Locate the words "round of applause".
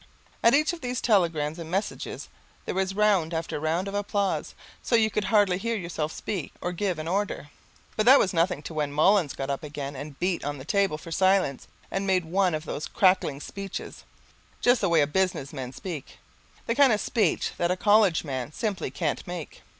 3.59-4.55